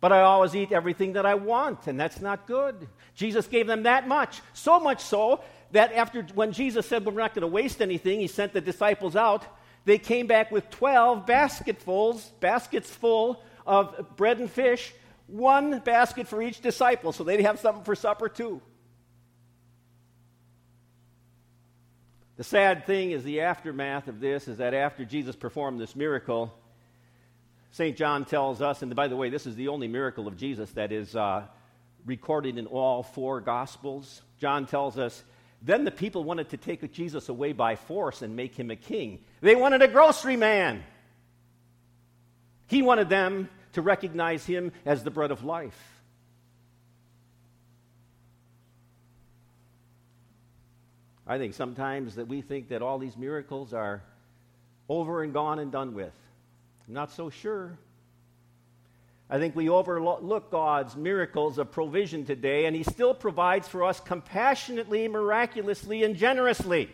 But 0.00 0.12
I 0.12 0.20
always 0.20 0.54
eat 0.54 0.72
everything 0.72 1.14
that 1.14 1.24
I 1.24 1.34
want, 1.34 1.86
and 1.86 1.98
that's 1.98 2.20
not 2.20 2.46
good. 2.46 2.88
Jesus 3.14 3.46
gave 3.46 3.66
them 3.66 3.84
that 3.84 4.06
much, 4.06 4.42
so 4.52 4.78
much 4.78 5.00
so 5.00 5.42
that 5.70 5.92
after 5.92 6.22
when 6.34 6.52
Jesus 6.52 6.86
said, 6.86 7.06
We're 7.06 7.12
not 7.12 7.34
going 7.34 7.42
to 7.42 7.48
waste 7.48 7.80
anything, 7.80 8.20
he 8.20 8.26
sent 8.26 8.52
the 8.52 8.60
disciples 8.60 9.16
out. 9.16 9.46
They 9.86 9.98
came 9.98 10.26
back 10.26 10.50
with 10.50 10.68
12 10.70 11.26
basketfuls, 11.26 12.32
baskets 12.40 12.90
full 12.90 13.42
of 13.66 14.16
bread 14.16 14.38
and 14.38 14.50
fish, 14.50 14.92
one 15.26 15.78
basket 15.80 16.28
for 16.28 16.42
each 16.42 16.60
disciple 16.60 17.12
so 17.12 17.24
they'd 17.24 17.40
have 17.40 17.58
something 17.58 17.84
for 17.84 17.94
supper 17.94 18.28
too. 18.28 18.60
The 22.36 22.44
sad 22.44 22.84
thing 22.84 23.12
is 23.12 23.22
the 23.22 23.42
aftermath 23.42 24.08
of 24.08 24.18
this 24.18 24.48
is 24.48 24.58
that 24.58 24.74
after 24.74 25.04
Jesus 25.04 25.36
performed 25.36 25.80
this 25.80 25.94
miracle, 25.94 26.52
St. 27.70 27.96
John 27.96 28.24
tells 28.24 28.60
us, 28.60 28.82
and 28.82 28.94
by 28.94 29.06
the 29.06 29.16
way, 29.16 29.30
this 29.30 29.46
is 29.46 29.54
the 29.54 29.68
only 29.68 29.86
miracle 29.86 30.26
of 30.26 30.36
Jesus 30.36 30.70
that 30.72 30.90
is 30.90 31.14
uh, 31.14 31.44
recorded 32.04 32.58
in 32.58 32.66
all 32.66 33.04
four 33.04 33.40
Gospels. 33.40 34.22
John 34.40 34.66
tells 34.66 34.98
us, 34.98 35.22
then 35.62 35.84
the 35.84 35.90
people 35.92 36.24
wanted 36.24 36.50
to 36.50 36.56
take 36.56 36.92
Jesus 36.92 37.28
away 37.28 37.52
by 37.52 37.76
force 37.76 38.22
and 38.22 38.34
make 38.34 38.54
him 38.54 38.70
a 38.70 38.76
king. 38.76 39.20
They 39.40 39.54
wanted 39.54 39.82
a 39.82 39.88
grocery 39.88 40.36
man. 40.36 40.82
He 42.66 42.82
wanted 42.82 43.08
them 43.08 43.48
to 43.72 43.82
recognize 43.82 44.44
him 44.44 44.72
as 44.84 45.04
the 45.04 45.10
bread 45.10 45.30
of 45.30 45.44
life. 45.44 45.93
I 51.26 51.38
think 51.38 51.54
sometimes 51.54 52.16
that 52.16 52.28
we 52.28 52.42
think 52.42 52.68
that 52.68 52.82
all 52.82 52.98
these 52.98 53.16
miracles 53.16 53.72
are 53.72 54.02
over 54.88 55.22
and 55.22 55.32
gone 55.32 55.58
and 55.58 55.72
done 55.72 55.94
with. 55.94 56.12
I'm 56.86 56.94
not 56.94 57.10
so 57.10 57.30
sure. 57.30 57.78
I 59.30 59.38
think 59.38 59.56
we 59.56 59.70
overlook 59.70 60.50
God's 60.50 60.96
miracles 60.96 61.56
of 61.56 61.72
provision 61.72 62.26
today, 62.26 62.66
and 62.66 62.76
He 62.76 62.82
still 62.82 63.14
provides 63.14 63.66
for 63.66 63.84
us 63.84 63.98
compassionately, 64.00 65.08
miraculously, 65.08 66.04
and 66.04 66.14
generously. 66.14 66.90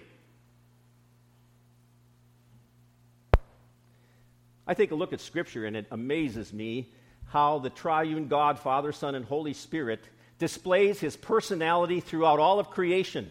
I 4.64 4.74
take 4.74 4.92
a 4.92 4.94
look 4.94 5.12
at 5.12 5.20
Scripture, 5.20 5.66
and 5.66 5.76
it 5.76 5.86
amazes 5.90 6.52
me 6.52 6.92
how 7.26 7.58
the 7.58 7.70
triune 7.70 8.28
God, 8.28 8.60
Father, 8.60 8.92
Son, 8.92 9.16
and 9.16 9.24
Holy 9.24 9.52
Spirit 9.52 10.04
displays 10.38 11.00
His 11.00 11.16
personality 11.16 11.98
throughout 11.98 12.38
all 12.38 12.60
of 12.60 12.70
creation. 12.70 13.28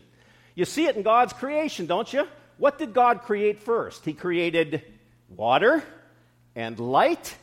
You 0.59 0.65
see 0.65 0.87
it 0.87 0.97
in 0.97 1.03
God's 1.03 1.31
creation, 1.31 1.85
don't 1.85 2.11
you? 2.11 2.27
What 2.57 2.77
did 2.77 2.93
God 2.93 3.21
create 3.21 3.59
first? 3.59 4.03
He 4.03 4.11
created 4.11 4.83
water 5.29 5.81
and 6.53 6.77
light 6.77 7.33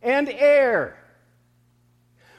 and 0.00 0.26
air. 0.26 0.96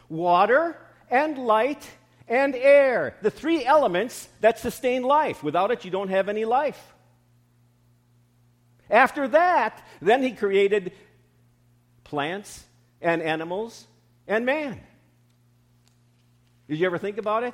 Water 0.10 0.76
and 1.12 1.38
light 1.38 1.88
and 2.28 2.56
air. 2.56 3.16
The 3.22 3.30
three 3.30 3.64
elements 3.64 4.28
that 4.42 4.58
sustain 4.58 5.04
life. 5.04 5.44
Without 5.44 5.70
it, 5.70 5.86
you 5.86 5.92
don't 5.92 6.10
have 6.10 6.30
any 6.30 6.46
life. 6.46 6.84
After 8.90 9.28
that, 9.28 9.86
then 10.02 10.24
he 10.24 10.32
created 10.32 10.94
plants 12.06 12.66
and 13.04 13.22
animals 13.22 13.86
and 14.28 14.48
man. 14.48 14.82
Did 16.68 16.80
you 16.80 16.88
ever 16.88 16.98
think 16.98 17.20
about 17.20 17.44
it? 17.44 17.54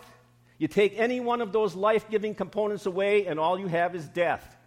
You 0.59 0.67
take 0.67 0.99
any 0.99 1.21
one 1.21 1.41
of 1.41 1.53
those 1.53 1.73
life 1.73 2.09
giving 2.09 2.35
components 2.35 2.85
away, 2.85 3.25
and 3.25 3.39
all 3.39 3.57
you 3.57 3.67
have 3.67 3.95
is 3.95 4.05
death. 4.07 4.57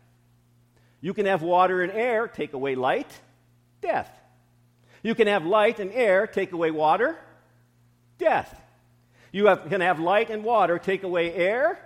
You 1.03 1.13
can 1.13 1.27
have 1.27 1.43
water 1.43 1.83
and 1.83 1.93
air, 1.93 2.27
take 2.27 2.55
away 2.55 2.75
light, 2.75 3.11
death. 3.83 4.11
You 5.03 5.15
can 5.15 5.27
have 5.27 5.45
light 5.45 5.81
and 5.81 5.93
air, 5.93 6.27
take 6.27 6.53
away 6.53 6.71
water, 6.71 7.17
death. 8.19 8.59
You 9.33 9.47
have, 9.47 9.69
can 9.69 9.83
have 9.83 10.01
light 10.01 10.31
and 10.31 10.43
water, 10.45 10.79
take 10.79 11.03
away 11.03 11.35
air, 11.35 11.79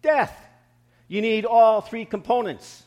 death. 0.00 0.34
You 1.06 1.20
need 1.20 1.44
all 1.44 1.82
three 1.82 2.06
components. 2.06 2.82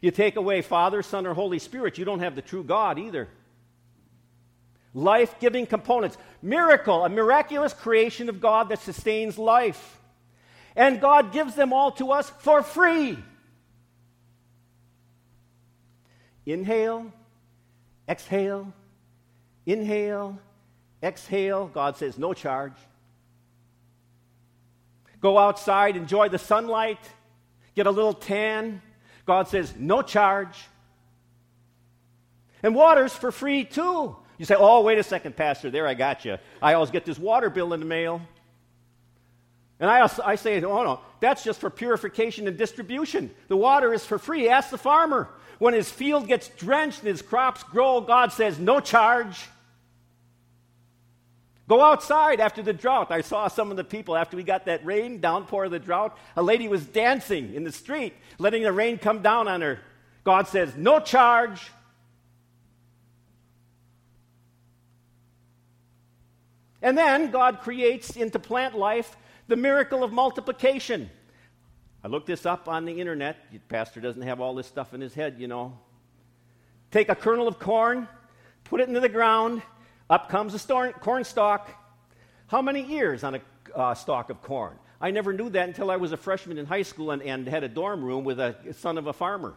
You 0.00 0.10
take 0.10 0.36
away 0.36 0.62
Father, 0.62 1.02
Son, 1.02 1.26
or 1.26 1.34
Holy 1.34 1.60
Spirit, 1.60 1.98
you 1.98 2.04
don't 2.04 2.20
have 2.20 2.34
the 2.34 2.42
true 2.42 2.64
God 2.64 2.98
either 2.98 3.28
life 4.94 5.38
giving 5.40 5.66
components. 5.66 6.16
Miracle, 6.42 7.04
a 7.04 7.08
miraculous 7.08 7.72
creation 7.72 8.28
of 8.28 8.40
God 8.40 8.68
that 8.70 8.80
sustains 8.80 9.38
life. 9.38 10.00
And 10.76 11.00
God 11.00 11.32
gives 11.32 11.54
them 11.54 11.72
all 11.72 11.92
to 11.92 12.12
us 12.12 12.30
for 12.40 12.62
free. 12.62 13.18
Inhale, 16.46 17.12
exhale, 18.08 18.72
inhale, 19.66 20.38
exhale. 21.02 21.66
God 21.66 21.96
says 21.96 22.18
no 22.18 22.32
charge. 22.32 22.74
Go 25.20 25.38
outside, 25.38 25.96
enjoy 25.96 26.30
the 26.30 26.38
sunlight, 26.38 26.98
get 27.74 27.86
a 27.86 27.90
little 27.90 28.14
tan. 28.14 28.80
God 29.26 29.48
says 29.48 29.74
no 29.76 30.02
charge. 30.02 30.56
And 32.62 32.74
water's 32.74 33.12
for 33.12 33.30
free 33.30 33.64
too. 33.64 34.16
You 34.40 34.46
say, 34.46 34.56
oh, 34.58 34.80
wait 34.80 34.96
a 34.96 35.02
second, 35.02 35.36
Pastor, 35.36 35.68
there 35.68 35.86
I 35.86 35.92
got 35.92 36.24
you. 36.24 36.38
I 36.62 36.72
always 36.72 36.90
get 36.90 37.04
this 37.04 37.18
water 37.18 37.50
bill 37.50 37.74
in 37.74 37.80
the 37.80 37.84
mail. 37.84 38.22
And 39.78 39.90
I, 39.90 40.08
I 40.24 40.36
say, 40.36 40.62
oh, 40.62 40.82
no, 40.82 41.00
that's 41.20 41.44
just 41.44 41.60
for 41.60 41.68
purification 41.68 42.48
and 42.48 42.56
distribution. 42.56 43.30
The 43.48 43.56
water 43.58 43.92
is 43.92 44.06
for 44.06 44.18
free. 44.18 44.48
Ask 44.48 44.70
the 44.70 44.78
farmer. 44.78 45.28
When 45.58 45.74
his 45.74 45.90
field 45.90 46.26
gets 46.26 46.48
drenched 46.48 47.00
and 47.00 47.08
his 47.08 47.20
crops 47.20 47.64
grow, 47.64 48.00
God 48.00 48.32
says, 48.32 48.58
no 48.58 48.80
charge. 48.80 49.46
Go 51.68 51.82
outside 51.82 52.40
after 52.40 52.62
the 52.62 52.72
drought. 52.72 53.10
I 53.10 53.20
saw 53.20 53.46
some 53.48 53.70
of 53.70 53.76
the 53.76 53.84
people 53.84 54.16
after 54.16 54.38
we 54.38 54.42
got 54.42 54.64
that 54.64 54.86
rain, 54.86 55.20
downpour 55.20 55.66
of 55.66 55.70
the 55.70 55.78
drought. 55.78 56.16
A 56.34 56.42
lady 56.42 56.66
was 56.66 56.86
dancing 56.86 57.52
in 57.52 57.62
the 57.62 57.72
street, 57.72 58.14
letting 58.38 58.62
the 58.62 58.72
rain 58.72 58.96
come 58.96 59.20
down 59.20 59.48
on 59.48 59.60
her. 59.60 59.80
God 60.24 60.48
says, 60.48 60.74
no 60.76 60.98
charge. 60.98 61.70
And 66.82 66.96
then 66.96 67.30
God 67.30 67.60
creates 67.60 68.16
into 68.16 68.38
plant 68.38 68.76
life 68.76 69.16
the 69.48 69.56
miracle 69.56 70.02
of 70.02 70.12
multiplication. 70.12 71.10
I 72.02 72.08
looked 72.08 72.26
this 72.26 72.46
up 72.46 72.68
on 72.68 72.84
the 72.84 73.00
internet. 73.00 73.36
Your 73.50 73.60
pastor 73.68 74.00
doesn't 74.00 74.22
have 74.22 74.40
all 74.40 74.54
this 74.54 74.66
stuff 74.66 74.94
in 74.94 75.00
his 75.00 75.12
head, 75.12 75.36
you 75.38 75.48
know. 75.48 75.78
Take 76.90 77.08
a 77.08 77.14
kernel 77.14 77.46
of 77.46 77.58
corn, 77.58 78.08
put 78.64 78.80
it 78.80 78.88
into 78.88 79.00
the 79.00 79.08
ground, 79.08 79.62
up 80.08 80.28
comes 80.28 80.54
a 80.54 80.92
corn 81.00 81.24
stalk. 81.24 81.70
How 82.48 82.62
many 82.62 82.90
ears 82.94 83.22
on 83.22 83.36
a 83.36 83.40
uh, 83.76 83.94
stalk 83.94 84.30
of 84.30 84.42
corn? 84.42 84.76
I 85.00 85.12
never 85.12 85.32
knew 85.32 85.50
that 85.50 85.68
until 85.68 85.90
I 85.90 85.96
was 85.96 86.12
a 86.12 86.16
freshman 86.16 86.58
in 86.58 86.66
high 86.66 86.82
school 86.82 87.12
and, 87.12 87.22
and 87.22 87.46
had 87.46 87.62
a 87.62 87.68
dorm 87.68 88.02
room 88.02 88.24
with 88.24 88.40
a 88.40 88.56
son 88.74 88.98
of 88.98 89.06
a 89.06 89.12
farmer. 89.12 89.54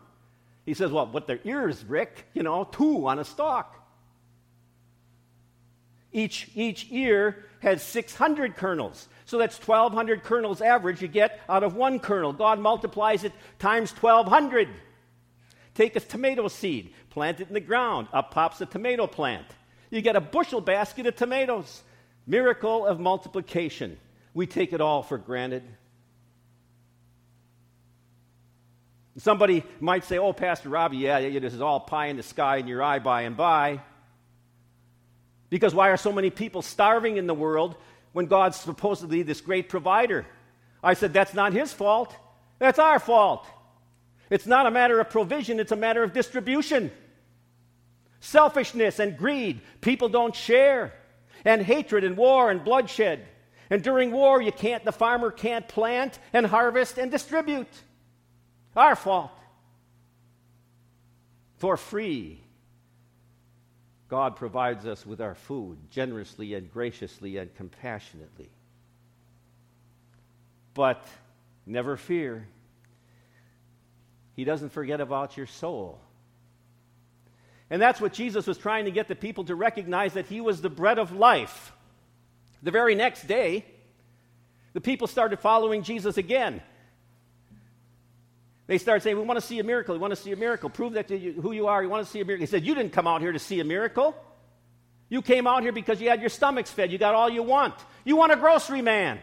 He 0.65 0.73
says, 0.73 0.91
Well, 0.91 1.07
what 1.07 1.27
their 1.27 1.39
ears, 1.43 1.83
Rick? 1.83 2.25
You 2.33 2.43
know, 2.43 2.65
two 2.65 3.07
on 3.07 3.19
a 3.19 3.25
stalk. 3.25 3.82
Each, 6.13 6.49
each 6.55 6.87
ear 6.91 7.43
has 7.59 7.81
600 7.81 8.55
kernels. 8.55 9.07
So 9.25 9.37
that's 9.37 9.57
1,200 9.57 10.23
kernels 10.23 10.61
average 10.61 11.01
you 11.01 11.07
get 11.07 11.39
out 11.49 11.63
of 11.63 11.75
one 11.75 11.99
kernel. 11.99 12.31
God 12.31 12.59
multiplies 12.59 13.23
it 13.23 13.33
times 13.57 13.91
1,200. 13.91 14.69
Take 15.73 15.95
a 15.95 15.99
tomato 15.99 16.47
seed, 16.47 16.93
plant 17.09 17.39
it 17.39 17.47
in 17.47 17.53
the 17.53 17.59
ground, 17.59 18.07
up 18.13 18.31
pops 18.31 18.61
a 18.61 18.65
tomato 18.65 19.07
plant. 19.07 19.47
You 19.89 20.01
get 20.01 20.15
a 20.15 20.21
bushel 20.21 20.61
basket 20.61 21.07
of 21.07 21.15
tomatoes. 21.15 21.81
Miracle 22.25 22.85
of 22.85 22.99
multiplication. 22.99 23.97
We 24.33 24.47
take 24.47 24.71
it 24.71 24.81
all 24.81 25.03
for 25.03 25.17
granted. 25.17 25.63
Somebody 29.17 29.63
might 29.79 30.05
say, 30.05 30.17
Oh, 30.17 30.33
Pastor 30.33 30.69
Robbie, 30.69 30.97
yeah, 30.97 31.19
yeah, 31.19 31.39
this 31.39 31.53
is 31.53 31.61
all 31.61 31.79
pie 31.79 32.07
in 32.07 32.17
the 32.17 32.23
sky 32.23 32.57
in 32.57 32.67
your 32.67 32.81
eye 32.81 32.99
by 32.99 33.23
and 33.23 33.37
by. 33.37 33.81
Because 35.53 35.75
why 35.75 35.89
are 35.89 35.97
so 35.97 36.11
many 36.11 36.31
people 36.31 36.63
starving 36.63 37.17
in 37.17 37.27
the 37.27 37.33
world 37.35 37.75
when 38.11 38.25
God's 38.25 38.59
supposedly 38.59 39.21
this 39.21 39.39
great 39.39 39.69
provider? 39.69 40.25
I 40.81 40.95
said, 40.95 41.13
that's 41.13 41.35
not 41.35 41.53
his 41.53 41.71
fault. 41.71 42.11
That's 42.57 42.79
our 42.79 42.97
fault. 42.97 43.45
It's 44.31 44.47
not 44.47 44.65
a 44.65 44.71
matter 44.71 44.99
of 44.99 45.11
provision, 45.11 45.59
it's 45.59 45.71
a 45.71 45.75
matter 45.75 46.01
of 46.01 46.11
distribution. 46.11 46.89
Selfishness 48.19 48.97
and 48.97 49.15
greed. 49.15 49.61
People 49.79 50.09
don't 50.09 50.35
share. 50.35 50.91
And 51.45 51.61
hatred 51.61 52.03
and 52.03 52.17
war 52.17 52.49
and 52.49 52.63
bloodshed. 52.63 53.23
And 53.69 53.83
during 53.83 54.11
war, 54.11 54.41
you 54.41 54.51
can't, 54.51 54.83
the 54.83 54.91
farmer 54.91 55.29
can't 55.29 55.67
plant 55.67 56.17
and 56.33 56.47
harvest 56.47 56.97
and 56.97 57.11
distribute. 57.11 57.69
Our 58.75 58.95
fault. 58.95 59.29
For 61.57 61.77
free 61.77 62.42
God 64.13 64.35
provides 64.35 64.85
us 64.85 65.07
with 65.07 65.21
our 65.21 65.33
food 65.33 65.75
generously 65.89 66.53
and 66.53 66.71
graciously 66.71 67.37
and 67.37 67.51
compassionately. 67.55 68.51
But 70.75 71.03
never 71.65 71.97
fear, 71.97 72.47
He 74.35 74.43
doesn't 74.43 74.69
forget 74.69 75.01
about 75.01 75.35
your 75.35 75.47
soul. 75.47 75.99
And 77.71 77.81
that's 77.81 77.99
what 77.99 78.13
Jesus 78.13 78.45
was 78.45 78.59
trying 78.59 78.85
to 78.85 78.91
get 78.91 79.07
the 79.07 79.15
people 79.15 79.45
to 79.45 79.55
recognize 79.55 80.13
that 80.13 80.27
He 80.27 80.41
was 80.41 80.61
the 80.61 80.69
bread 80.69 80.99
of 80.99 81.11
life. 81.11 81.73
The 82.61 82.69
very 82.69 82.93
next 82.93 83.25
day, 83.25 83.65
the 84.73 84.81
people 84.81 85.07
started 85.07 85.39
following 85.39 85.81
Jesus 85.81 86.17
again. 86.17 86.61
They 88.67 88.77
start 88.77 89.03
saying, 89.03 89.17
We 89.17 89.23
want 89.23 89.39
to 89.39 89.45
see 89.45 89.59
a 89.59 89.63
miracle. 89.63 89.93
We 89.93 89.99
want 89.99 90.11
to 90.11 90.21
see 90.21 90.31
a 90.31 90.35
miracle. 90.35 90.69
Prove 90.69 90.93
that 90.93 91.09
you, 91.09 91.33
who 91.33 91.51
you 91.51 91.67
are. 91.67 91.81
We 91.81 91.87
want 91.87 92.05
to 92.05 92.11
see 92.11 92.21
a 92.21 92.25
miracle. 92.25 92.43
He 92.43 92.49
said, 92.49 92.65
You 92.65 92.75
didn't 92.75 92.93
come 92.93 93.07
out 93.07 93.21
here 93.21 93.31
to 93.31 93.39
see 93.39 93.59
a 93.59 93.65
miracle. 93.65 94.15
You 95.09 95.21
came 95.21 95.45
out 95.47 95.63
here 95.63 95.71
because 95.71 96.01
you 96.01 96.09
had 96.09 96.21
your 96.21 96.29
stomachs 96.29 96.71
fed. 96.71 96.91
You 96.91 96.97
got 96.97 97.13
all 97.13 97.29
you 97.29 97.43
want. 97.43 97.75
You 98.03 98.15
want 98.15 98.31
a 98.31 98.35
grocery 98.35 98.81
man. 98.81 99.19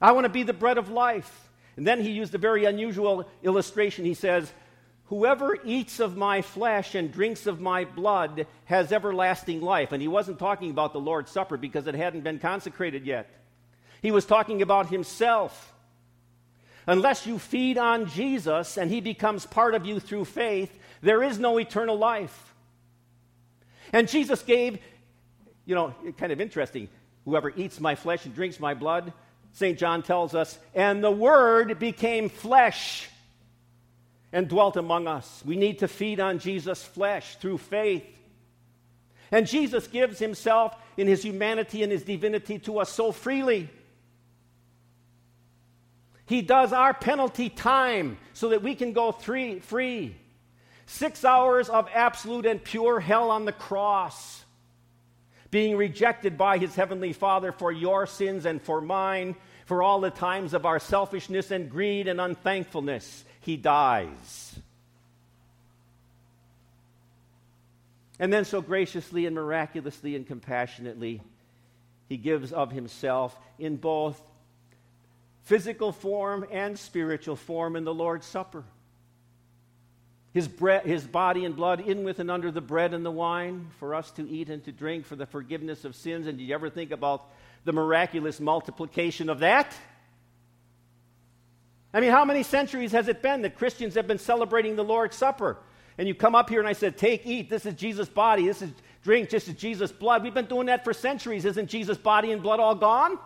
I 0.00 0.12
want 0.12 0.24
to 0.24 0.28
be 0.28 0.42
the 0.42 0.52
bread 0.52 0.78
of 0.78 0.90
life. 0.90 1.48
And 1.76 1.86
then 1.86 2.00
he 2.00 2.10
used 2.10 2.34
a 2.34 2.38
very 2.38 2.64
unusual 2.64 3.28
illustration. 3.42 4.04
He 4.04 4.14
says, 4.14 4.52
Whoever 5.06 5.56
eats 5.64 6.00
of 6.00 6.16
my 6.16 6.42
flesh 6.42 6.94
and 6.94 7.10
drinks 7.10 7.46
of 7.46 7.60
my 7.60 7.84
blood 7.84 8.46
has 8.66 8.92
everlasting 8.92 9.62
life. 9.62 9.92
And 9.92 10.02
he 10.02 10.08
wasn't 10.08 10.38
talking 10.38 10.70
about 10.70 10.92
the 10.92 11.00
Lord's 11.00 11.30
Supper 11.30 11.56
because 11.56 11.86
it 11.86 11.94
hadn't 11.94 12.24
been 12.24 12.38
consecrated 12.38 13.06
yet. 13.06 13.30
He 14.02 14.10
was 14.10 14.26
talking 14.26 14.60
about 14.60 14.90
himself. 14.90 15.72
Unless 16.88 17.26
you 17.26 17.38
feed 17.38 17.76
on 17.76 18.06
Jesus 18.06 18.78
and 18.78 18.90
he 18.90 19.02
becomes 19.02 19.44
part 19.44 19.74
of 19.74 19.84
you 19.84 20.00
through 20.00 20.24
faith, 20.24 20.74
there 21.02 21.22
is 21.22 21.38
no 21.38 21.58
eternal 21.58 21.98
life. 21.98 22.54
And 23.92 24.08
Jesus 24.08 24.42
gave, 24.42 24.78
you 25.66 25.74
know, 25.74 25.94
kind 26.16 26.32
of 26.32 26.40
interesting 26.40 26.88
whoever 27.26 27.52
eats 27.54 27.78
my 27.78 27.94
flesh 27.94 28.24
and 28.24 28.34
drinks 28.34 28.58
my 28.58 28.72
blood, 28.72 29.12
St. 29.52 29.78
John 29.78 30.02
tells 30.02 30.34
us, 30.34 30.58
and 30.74 31.04
the 31.04 31.10
Word 31.10 31.78
became 31.78 32.30
flesh 32.30 33.06
and 34.32 34.48
dwelt 34.48 34.78
among 34.78 35.06
us. 35.06 35.42
We 35.44 35.56
need 35.56 35.80
to 35.80 35.88
feed 35.88 36.20
on 36.20 36.38
Jesus' 36.38 36.82
flesh 36.82 37.36
through 37.36 37.58
faith. 37.58 38.06
And 39.30 39.46
Jesus 39.46 39.86
gives 39.88 40.18
himself 40.18 40.74
in 40.96 41.06
his 41.06 41.22
humanity 41.22 41.82
and 41.82 41.92
his 41.92 42.02
divinity 42.02 42.58
to 42.60 42.78
us 42.78 42.90
so 42.90 43.12
freely. 43.12 43.68
He 46.28 46.42
does 46.42 46.74
our 46.74 46.92
penalty 46.92 47.48
time 47.48 48.18
so 48.34 48.50
that 48.50 48.62
we 48.62 48.74
can 48.74 48.92
go 48.92 49.12
three, 49.12 49.60
free. 49.60 50.14
Six 50.84 51.24
hours 51.24 51.70
of 51.70 51.88
absolute 51.94 52.44
and 52.44 52.62
pure 52.62 53.00
hell 53.00 53.30
on 53.30 53.46
the 53.46 53.52
cross, 53.52 54.44
being 55.50 55.76
rejected 55.76 56.36
by 56.36 56.58
his 56.58 56.74
heavenly 56.74 57.14
Father 57.14 57.50
for 57.50 57.72
your 57.72 58.06
sins 58.06 58.44
and 58.44 58.60
for 58.60 58.82
mine, 58.82 59.36
for 59.64 59.82
all 59.82 60.00
the 60.00 60.10
times 60.10 60.52
of 60.52 60.66
our 60.66 60.78
selfishness 60.78 61.50
and 61.50 61.70
greed 61.70 62.08
and 62.08 62.20
unthankfulness 62.20 63.24
he 63.40 63.56
dies. 63.56 64.58
And 68.18 68.30
then, 68.30 68.44
so 68.44 68.60
graciously 68.60 69.24
and 69.24 69.34
miraculously 69.34 70.14
and 70.14 70.26
compassionately, 70.26 71.22
he 72.08 72.18
gives 72.18 72.52
of 72.52 72.70
himself 72.70 73.38
in 73.58 73.76
both 73.76 74.20
physical 75.48 75.92
form 75.92 76.44
and 76.52 76.78
spiritual 76.78 77.34
form 77.34 77.74
in 77.74 77.82
the 77.82 77.94
Lord's 77.94 78.26
Supper. 78.26 78.64
His, 80.34 80.46
bre- 80.46 80.84
his 80.84 81.06
body 81.06 81.46
and 81.46 81.56
blood 81.56 81.80
in 81.80 82.04
with 82.04 82.18
and 82.18 82.30
under 82.30 82.50
the 82.50 82.60
bread 82.60 82.92
and 82.92 83.04
the 83.04 83.10
wine 83.10 83.70
for 83.80 83.94
us 83.94 84.10
to 84.12 84.28
eat 84.28 84.50
and 84.50 84.62
to 84.66 84.72
drink 84.72 85.06
for 85.06 85.16
the 85.16 85.24
forgiveness 85.24 85.86
of 85.86 85.96
sins. 85.96 86.26
And 86.26 86.36
do 86.36 86.44
you 86.44 86.54
ever 86.54 86.68
think 86.68 86.90
about 86.90 87.30
the 87.64 87.72
miraculous 87.72 88.40
multiplication 88.40 89.30
of 89.30 89.38
that? 89.38 89.74
I 91.94 92.00
mean, 92.00 92.10
how 92.10 92.26
many 92.26 92.42
centuries 92.42 92.92
has 92.92 93.08
it 93.08 93.22
been 93.22 93.40
that 93.40 93.56
Christians 93.56 93.94
have 93.94 94.06
been 94.06 94.18
celebrating 94.18 94.76
the 94.76 94.84
Lord's 94.84 95.16
Supper? 95.16 95.56
And 95.96 96.06
you 96.06 96.14
come 96.14 96.34
up 96.34 96.50
here 96.50 96.60
and 96.60 96.68
I 96.68 96.74
said, 96.74 96.98
Take, 96.98 97.24
eat. 97.24 97.48
This 97.48 97.64
is 97.64 97.72
Jesus' 97.72 98.10
body. 98.10 98.44
This 98.48 98.60
is 98.60 98.70
drink. 99.02 99.30
This 99.30 99.48
is 99.48 99.54
Jesus' 99.54 99.92
blood. 99.92 100.22
We've 100.22 100.34
been 100.34 100.44
doing 100.44 100.66
that 100.66 100.84
for 100.84 100.92
centuries. 100.92 101.46
Isn't 101.46 101.68
Jesus' 101.68 101.96
body 101.96 102.32
and 102.32 102.42
blood 102.42 102.60
all 102.60 102.74
gone? 102.74 103.18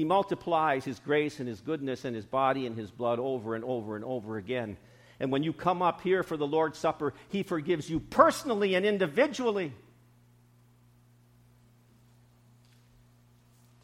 He 0.00 0.04
multiplies 0.06 0.82
his 0.82 0.98
grace 0.98 1.40
and 1.40 1.46
his 1.46 1.60
goodness 1.60 2.06
and 2.06 2.16
his 2.16 2.24
body 2.24 2.64
and 2.64 2.74
his 2.74 2.90
blood 2.90 3.18
over 3.18 3.54
and 3.54 3.62
over 3.62 3.96
and 3.96 4.04
over 4.06 4.38
again. 4.38 4.78
And 5.20 5.30
when 5.30 5.42
you 5.42 5.52
come 5.52 5.82
up 5.82 6.00
here 6.00 6.22
for 6.22 6.38
the 6.38 6.46
Lord's 6.46 6.78
Supper, 6.78 7.12
he 7.28 7.42
forgives 7.42 7.90
you 7.90 8.00
personally 8.00 8.76
and 8.76 8.86
individually 8.86 9.74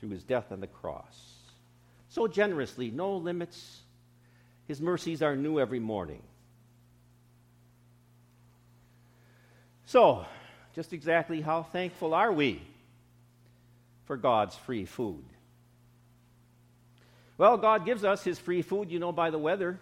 through 0.01 0.09
his 0.09 0.25
death 0.25 0.51
on 0.51 0.61
the 0.61 0.67
cross 0.67 1.35
so 2.09 2.27
generously, 2.27 2.91
no 2.91 3.19
limits. 3.19 3.83
His 4.67 4.81
mercies 4.81 5.21
are 5.21 5.37
new 5.37 5.61
every 5.61 5.81
morning. 5.81 6.23
So, 9.85 10.25
just 10.75 10.95
exactly 10.95 11.43
how 11.43 11.65
thankful 11.65 12.15
are 12.15 12.33
we 12.33 12.63
for 14.07 14.17
God's 14.17 14.57
free 14.57 14.87
food? 14.87 15.23
Well, 17.39 17.59
God 17.59 17.85
gives 17.85 18.05
us 18.05 18.25
His 18.25 18.39
free 18.39 18.63
food, 18.63 18.91
you 18.91 18.99
know, 18.99 19.13
by 19.13 19.31
the 19.31 19.39
weather. 19.39 19.79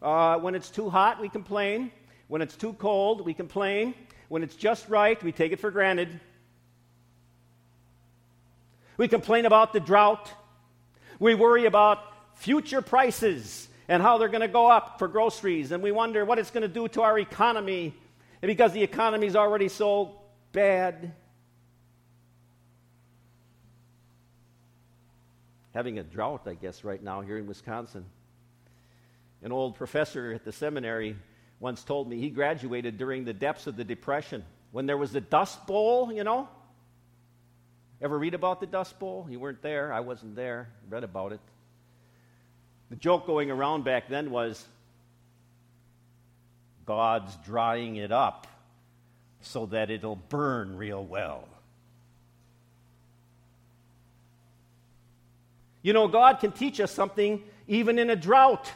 Uh, 0.00 0.38
when 0.38 0.54
it's 0.54 0.70
too 0.70 0.88
hot, 0.88 1.20
we 1.20 1.28
complain. 1.28 1.90
When 2.28 2.42
it's 2.42 2.56
too 2.56 2.74
cold, 2.74 3.26
we 3.26 3.34
complain. 3.34 3.94
When 4.28 4.42
it's 4.42 4.54
just 4.54 4.88
right, 4.88 5.20
we 5.22 5.32
take 5.32 5.52
it 5.52 5.58
for 5.58 5.70
granted. 5.70 6.08
We 8.96 9.08
complain 9.08 9.46
about 9.46 9.72
the 9.72 9.80
drought. 9.80 10.30
We 11.18 11.34
worry 11.34 11.66
about 11.66 11.98
future 12.36 12.82
prices 12.82 13.68
and 13.88 14.00
how 14.00 14.18
they're 14.18 14.28
going 14.28 14.40
to 14.40 14.48
go 14.48 14.70
up 14.70 15.00
for 15.00 15.08
groceries, 15.08 15.72
and 15.72 15.82
we 15.82 15.90
wonder 15.90 16.24
what 16.24 16.38
it's 16.38 16.52
going 16.52 16.62
to 16.62 16.68
do 16.68 16.86
to 16.88 17.02
our 17.02 17.18
economy 17.18 17.92
because 18.40 18.72
the 18.72 18.82
economy 18.82 19.26
is 19.26 19.34
already 19.34 19.68
so 19.68 20.20
bad. 20.52 21.12
Having 25.74 25.98
a 25.98 26.02
drought, 26.02 26.42
I 26.46 26.54
guess, 26.54 26.84
right 26.84 27.02
now 27.02 27.20
here 27.20 27.38
in 27.38 27.46
Wisconsin. 27.46 28.04
An 29.42 29.52
old 29.52 29.76
professor 29.76 30.32
at 30.32 30.44
the 30.44 30.52
seminary 30.52 31.16
once 31.60 31.84
told 31.84 32.08
me 32.08 32.18
he 32.18 32.30
graduated 32.30 32.98
during 32.98 33.24
the 33.24 33.32
depths 33.32 33.66
of 33.66 33.76
the 33.76 33.84
Depression 33.84 34.44
when 34.72 34.86
there 34.86 34.96
was 34.96 35.12
the 35.12 35.20
Dust 35.20 35.66
Bowl, 35.66 36.12
you 36.12 36.24
know, 36.24 36.48
Ever 38.02 38.18
read 38.18 38.34
about 38.34 38.60
the 38.60 38.66
Dust 38.66 38.98
Bowl? 38.98 39.26
You 39.28 39.38
weren't 39.38 39.60
there. 39.60 39.92
I 39.92 40.00
wasn't 40.00 40.34
there. 40.34 40.70
Read 40.88 41.04
about 41.04 41.32
it. 41.32 41.40
The 42.88 42.96
joke 42.96 43.26
going 43.26 43.50
around 43.50 43.84
back 43.84 44.08
then 44.08 44.30
was 44.30 44.64
God's 46.86 47.36
drying 47.44 47.96
it 47.96 48.10
up 48.10 48.46
so 49.42 49.66
that 49.66 49.90
it'll 49.90 50.16
burn 50.16 50.76
real 50.76 51.04
well. 51.04 51.46
You 55.82 55.92
know, 55.92 56.08
God 56.08 56.40
can 56.40 56.52
teach 56.52 56.80
us 56.80 56.92
something 56.92 57.42
even 57.66 57.98
in 57.98 58.10
a 58.10 58.16
drought. 58.16 58.70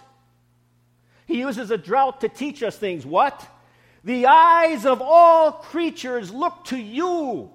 He 1.26 1.38
uses 1.38 1.70
a 1.70 1.78
drought 1.78 2.20
to 2.22 2.28
teach 2.28 2.62
us 2.62 2.76
things. 2.76 3.04
What? 3.04 3.46
The 4.04 4.26
eyes 4.26 4.84
of 4.86 5.00
all 5.02 5.52
creatures 5.52 6.32
look 6.32 6.64
to 6.66 6.76
you 6.76 7.50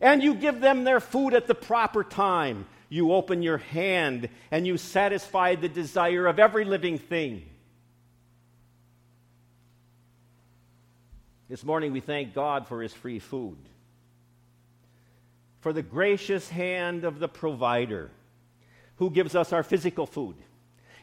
and 0.00 0.22
you 0.22 0.34
give 0.34 0.60
them 0.60 0.84
their 0.84 1.00
food 1.00 1.34
at 1.34 1.46
the 1.46 1.54
proper 1.54 2.04
time. 2.04 2.66
You 2.88 3.12
open 3.12 3.42
your 3.42 3.58
hand 3.58 4.28
and 4.50 4.66
you 4.66 4.76
satisfy 4.76 5.56
the 5.56 5.68
desire 5.68 6.26
of 6.26 6.38
every 6.38 6.64
living 6.64 6.98
thing. 6.98 7.44
This 11.48 11.64
morning 11.64 11.92
we 11.92 12.00
thank 12.00 12.34
God 12.34 12.66
for 12.66 12.82
his 12.82 12.92
free 12.92 13.18
food, 13.18 13.56
for 15.60 15.72
the 15.72 15.82
gracious 15.82 16.48
hand 16.48 17.04
of 17.04 17.18
the 17.18 17.28
provider 17.28 18.10
who 18.98 19.10
gives 19.10 19.34
us 19.34 19.52
our 19.52 19.62
physical 19.62 20.06
food 20.06 20.36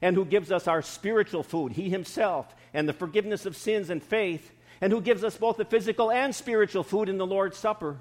and 0.01 0.15
who 0.15 0.25
gives 0.25 0.51
us 0.51 0.67
our 0.67 0.81
spiritual 0.81 1.43
food, 1.43 1.71
he 1.71 1.89
himself, 1.89 2.53
and 2.73 2.87
the 2.87 2.93
forgiveness 2.93 3.45
of 3.45 3.55
sins 3.55 3.89
and 3.89 4.03
faith, 4.03 4.51
and 4.81 4.91
who 4.91 5.01
gives 5.01 5.23
us 5.23 5.37
both 5.37 5.57
the 5.57 5.65
physical 5.65 6.11
and 6.11 6.35
spiritual 6.35 6.83
food 6.83 7.09
in 7.09 7.17
the 7.17 7.25
Lord's 7.25 7.57
Supper. 7.57 7.97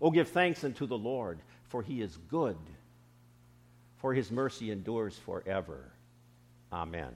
Oh, 0.00 0.10
give 0.10 0.28
thanks 0.28 0.64
unto 0.64 0.86
the 0.86 0.98
Lord, 0.98 1.38
for 1.68 1.80
he 1.80 2.02
is 2.02 2.18
good, 2.28 2.56
for 3.98 4.12
his 4.12 4.32
mercy 4.32 4.72
endures 4.72 5.16
forever. 5.16 5.92
Amen. 6.72 7.14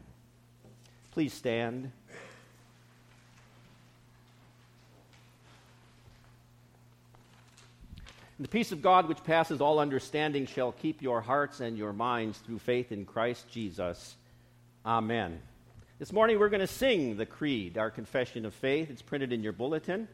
Please 1.10 1.32
stand. 1.32 1.90
And 8.38 8.44
the 8.44 8.50
peace 8.50 8.70
of 8.70 8.82
God, 8.82 9.08
which 9.08 9.24
passes 9.24 9.62
all 9.62 9.78
understanding, 9.78 10.46
shall 10.46 10.72
keep 10.72 11.00
your 11.00 11.22
hearts 11.22 11.60
and 11.60 11.78
your 11.78 11.94
minds 11.94 12.36
through 12.38 12.58
faith 12.58 12.92
in 12.92 13.06
Christ 13.06 13.48
Jesus. 13.50 14.14
Amen. 14.84 15.40
This 15.98 16.12
morning 16.12 16.38
we're 16.38 16.50
going 16.50 16.60
to 16.60 16.66
sing 16.66 17.16
the 17.16 17.24
Creed, 17.24 17.78
our 17.78 17.90
confession 17.90 18.44
of 18.44 18.52
faith. 18.52 18.90
It's 18.90 19.00
printed 19.00 19.32
in 19.32 19.42
your 19.42 19.54
bulletin. 19.54 20.06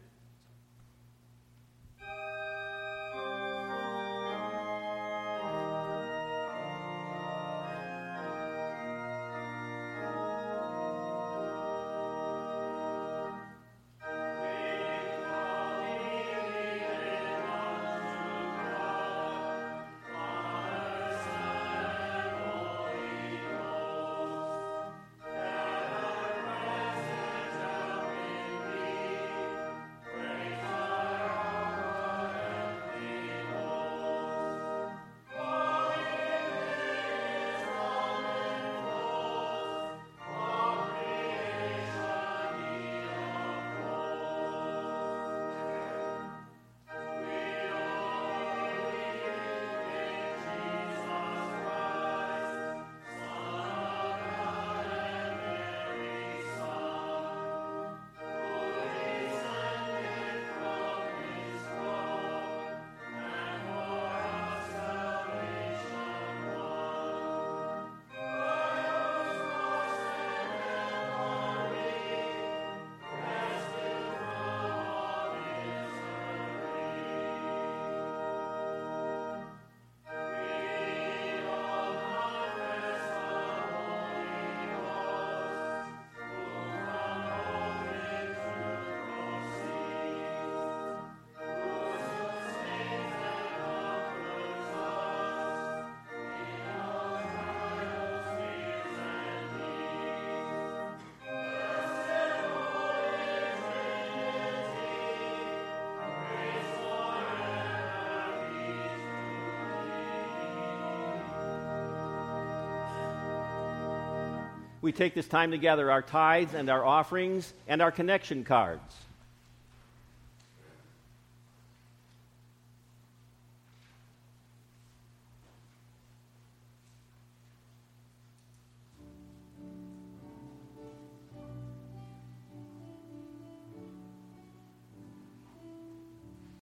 We 114.83 114.93
take 114.93 115.15
this 115.15 115.29
time 115.29 115.53
to 115.53 115.59
gather 115.59 115.91
our 115.91 116.03
tithes 116.03 116.55
and 116.55 116.69
our 116.69 116.85
offerings 116.85 117.55
and 117.69 117.81
our 117.81 117.93
connection 117.93 118.45
cards. 118.45 118.95